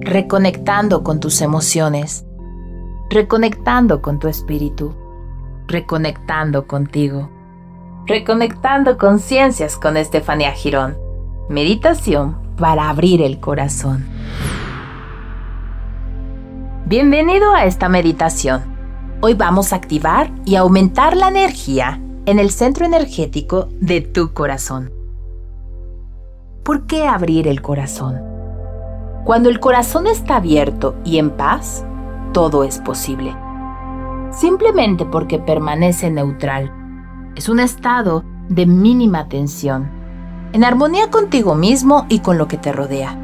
[0.00, 2.24] reconectando con tus emociones,
[3.10, 4.94] reconectando con tu espíritu,
[5.66, 7.28] reconectando contigo,
[8.06, 10.96] reconectando conciencias con Estefanía Girón.
[11.48, 14.06] Meditación para abrir el corazón.
[16.86, 18.62] Bienvenido a esta meditación.
[19.20, 24.92] Hoy vamos a activar y aumentar la energía en el centro energético de tu corazón.
[26.64, 28.29] ¿Por qué abrir el corazón?
[29.24, 31.84] Cuando el corazón está abierto y en paz,
[32.32, 33.36] todo es posible.
[34.30, 36.72] Simplemente porque permanece neutral.
[37.36, 39.90] Es un estado de mínima tensión,
[40.52, 43.16] en armonía contigo mismo y con lo que te rodea.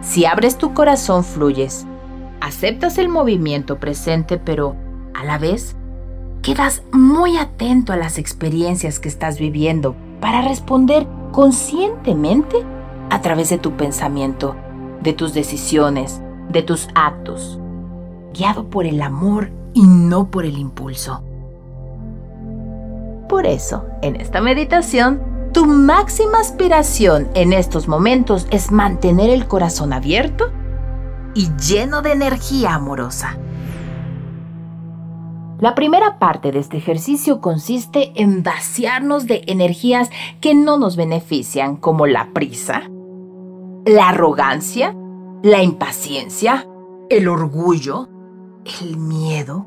[0.00, 1.86] Si abres tu corazón, fluyes.
[2.40, 4.74] Aceptas el movimiento presente, pero
[5.14, 5.76] a la vez
[6.42, 12.56] quedas muy atento a las experiencias que estás viviendo para responder conscientemente
[13.10, 14.56] a través de tu pensamiento,
[15.02, 17.58] de tus decisiones, de tus actos,
[18.32, 21.22] guiado por el amor y no por el impulso.
[23.28, 29.92] Por eso, en esta meditación, tu máxima aspiración en estos momentos es mantener el corazón
[29.92, 30.50] abierto
[31.34, 33.38] y lleno de energía amorosa.
[35.60, 41.76] La primera parte de este ejercicio consiste en vaciarnos de energías que no nos benefician,
[41.76, 42.82] como la prisa,
[43.84, 44.94] la arrogancia,
[45.42, 46.66] la impaciencia,
[47.10, 48.08] el orgullo,
[48.80, 49.66] el miedo,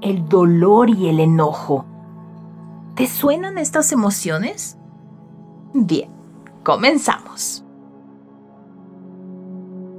[0.00, 1.84] el dolor y el enojo.
[2.94, 4.78] ¿Te suenan estas emociones?
[5.74, 6.10] Bien,
[6.62, 7.64] comenzamos.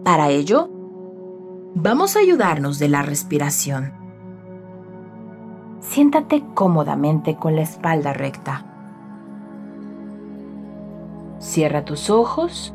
[0.03, 0.69] Para ello,
[1.75, 3.91] vamos a ayudarnos de la respiración.
[5.81, 8.65] Siéntate cómodamente con la espalda recta.
[11.39, 12.73] Cierra tus ojos.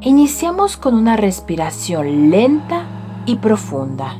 [0.00, 2.84] Iniciamos con una respiración lenta
[3.26, 4.16] y profunda.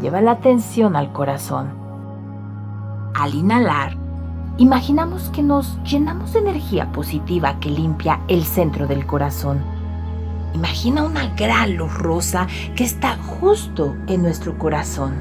[0.00, 1.68] Lleva la atención al corazón.
[3.14, 3.96] Al inhalar,
[4.58, 9.78] imaginamos que nos llenamos de energía positiva que limpia el centro del corazón
[10.54, 15.14] Imagina una gran luz rosa que está justo en nuestro corazón.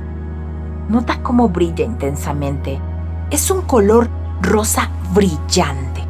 [0.89, 2.79] Nota cómo brilla intensamente.
[3.29, 4.09] Es un color
[4.41, 6.06] rosa brillante.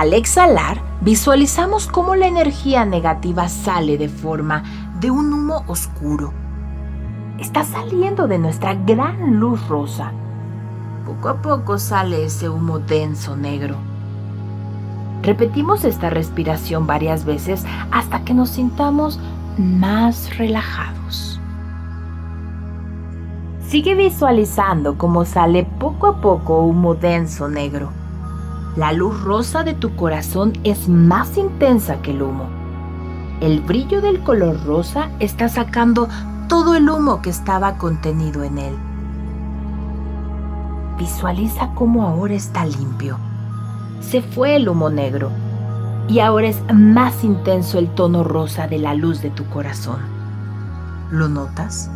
[0.00, 4.62] Al exhalar, visualizamos cómo la energía negativa sale de forma
[4.98, 6.32] de un humo oscuro.
[7.38, 10.12] Está saliendo de nuestra gran luz rosa.
[11.04, 13.76] Poco a poco sale ese humo denso negro
[15.22, 19.20] Repetimos esta respiración varias veces hasta que nos sintamos
[19.58, 21.38] más relajados.
[23.68, 27.99] Sigue visualizando cómo sale poco a poco humo denso negro.
[28.76, 32.48] La luz rosa de tu corazón es más intensa que el humo.
[33.40, 36.08] El brillo del color rosa está sacando
[36.48, 38.74] todo el humo que estaba contenido en él.
[40.98, 43.18] Visualiza cómo ahora está limpio
[44.00, 45.30] se fue el humo negro
[46.08, 50.00] y ahora es más intenso el tono rosa de la luz de tu corazón.
[51.10, 51.90] ¿Lo notas?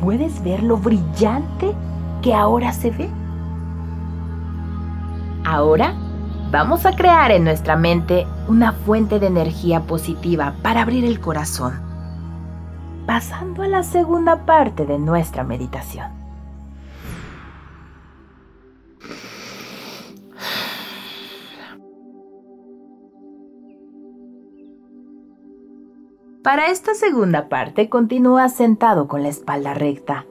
[0.00, 1.74] ¿Puedes ver lo brillante
[2.22, 3.10] que ahora se ve?
[5.48, 5.94] Ahora
[6.50, 11.80] vamos a crear en nuestra mente una fuente de energía positiva para abrir el corazón,
[13.06, 16.10] pasando a la segunda parte de nuestra meditación.
[26.42, 30.26] Para esta segunda parte continúa sentado con la espalda recta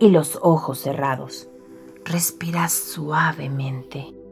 [0.00, 1.50] y los ojos cerrados.
[2.06, 4.23] Respira suavemente.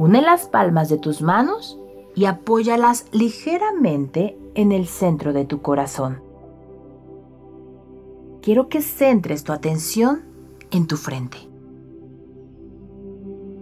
[0.00, 1.78] Une las palmas de tus manos
[2.14, 6.22] y apóyalas ligeramente en el centro de tu corazón.
[8.40, 10.22] Quiero que centres tu atención
[10.70, 11.36] en tu frente.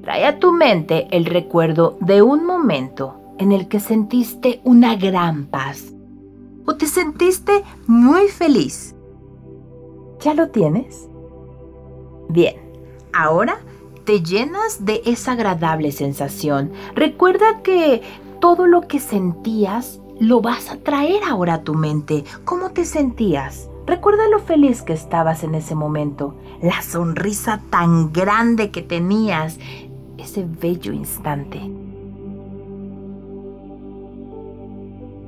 [0.02, 5.46] Trae a tu mente el recuerdo de un momento en el que sentiste una gran
[5.46, 5.92] paz
[6.66, 8.94] o te sentiste muy feliz.
[10.20, 11.08] ¿Ya lo tienes?
[12.28, 12.54] Bien,
[13.12, 13.58] ahora
[14.08, 16.72] te llenas de esa agradable sensación.
[16.94, 18.00] Recuerda que
[18.40, 22.24] todo lo que sentías lo vas a traer ahora a tu mente.
[22.46, 23.68] ¿Cómo te sentías?
[23.86, 29.58] Recuerda lo feliz que estabas en ese momento, la sonrisa tan grande que tenías,
[30.16, 31.60] ese bello instante.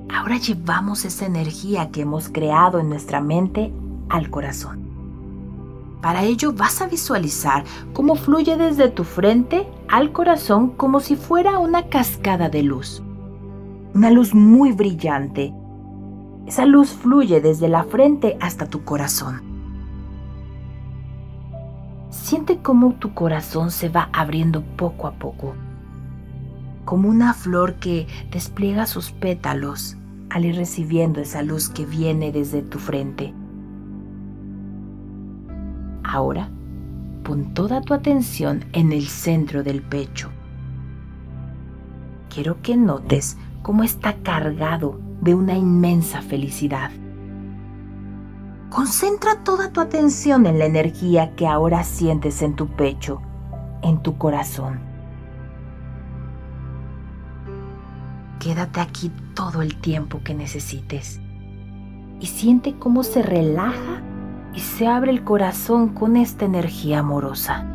[0.09, 3.75] Ahora llevamos esa energía que hemos creado en nuestra mente
[4.09, 4.80] al corazón.
[6.03, 11.59] Para ello vas a visualizar cómo fluye desde tu frente al corazón como si fuera
[11.59, 13.03] una cascada de luz.
[13.95, 15.53] Una luz muy brillante.
[16.47, 19.43] Esa luz fluye desde la frente hasta tu corazón.
[22.09, 25.55] Siente cómo tu corazón se va abriendo poco a poco,
[26.85, 29.97] como una flor que despliega sus pétalos
[30.31, 33.35] al ir recibiendo esa luz que viene desde tu frente.
[36.13, 36.49] Ahora,
[37.23, 40.29] pon toda tu atención en el centro del pecho.
[42.35, 46.91] Quiero que notes cómo está cargado de una inmensa felicidad.
[48.71, 53.23] Concentra toda tu atención en la energía que ahora sientes en tu pecho,
[53.83, 54.81] en tu corazón.
[58.41, 61.21] Quédate aquí todo el tiempo que necesites
[62.19, 64.03] y siente cómo se relaja
[64.55, 67.67] y se abre el corazón con esta energía amorosa.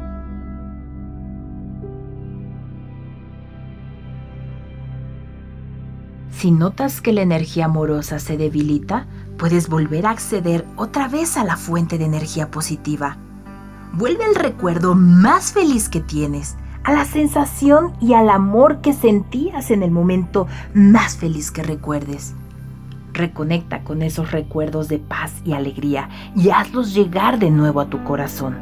[6.31, 9.07] Si notas que la energía amorosa se debilita,
[9.37, 13.17] puedes volver a acceder otra vez a la fuente de energía positiva.
[13.93, 19.71] Vuelve al recuerdo más feliz que tienes, a la sensación y al amor que sentías
[19.71, 22.35] en el momento más feliz que recuerdes.
[23.15, 28.03] Reconecta con esos recuerdos de paz y alegría y hazlos llegar de nuevo a tu
[28.03, 28.57] corazón.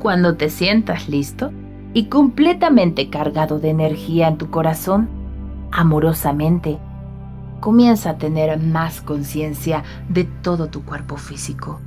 [0.00, 1.50] Cuando te sientas listo
[1.94, 5.08] y completamente cargado de energía en tu corazón,
[5.72, 6.78] amorosamente
[7.66, 11.80] comienza a tener más conciencia de todo tu cuerpo físico,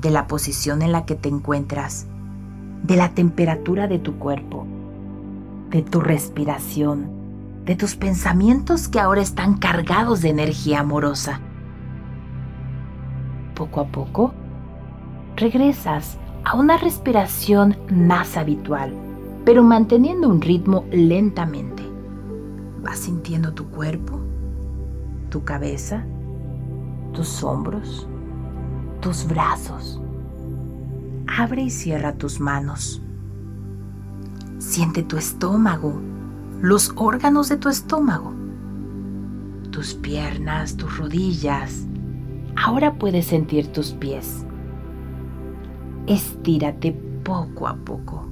[0.00, 2.06] de la posición en la que te encuentras,
[2.84, 4.68] de la temperatura de tu cuerpo,
[5.70, 7.10] de tu respiración,
[7.64, 11.40] de tus pensamientos que ahora están cargados de energía amorosa.
[13.56, 14.32] Poco a poco,
[15.34, 18.94] regresas a una respiración más habitual,
[19.44, 21.82] pero manteniendo un ritmo lentamente.
[22.84, 24.29] Vas sintiendo tu cuerpo
[25.30, 26.04] tu cabeza,
[27.12, 28.06] tus hombros,
[29.00, 30.00] tus brazos.
[31.38, 33.02] Abre y cierra tus manos.
[34.58, 35.94] Siente tu estómago,
[36.60, 38.34] los órganos de tu estómago,
[39.70, 41.86] tus piernas, tus rodillas.
[42.56, 44.44] Ahora puedes sentir tus pies.
[46.06, 46.92] Estírate
[47.24, 48.26] poco a poco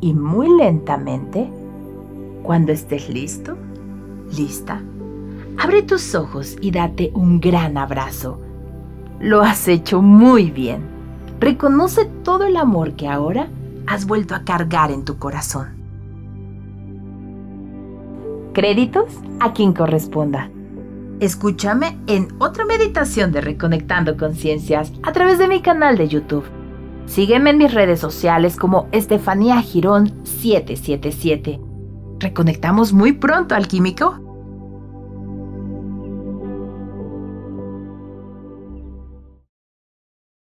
[0.00, 1.50] y muy lentamente,
[2.42, 3.56] cuando estés listo,
[4.36, 4.82] lista,
[5.58, 8.40] Abre tus ojos y date un gran abrazo.
[9.20, 10.82] Lo has hecho muy bien.
[11.40, 13.48] Reconoce todo el amor que ahora
[13.86, 15.80] has vuelto a cargar en tu corazón.
[18.52, 20.50] Créditos a quien corresponda.
[21.20, 26.44] Escúchame en otra meditación de Reconectando Conciencias a través de mi canal de YouTube.
[27.06, 31.60] Sígueme en mis redes sociales como Estefanía Girón 777.
[32.20, 34.29] Reconectamos muy pronto, alquímico.